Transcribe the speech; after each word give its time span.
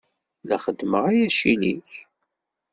La 0.47 0.57
xeddmeɣ 0.63 1.03
aya 1.11 1.27
ccil-ik. 1.35 1.91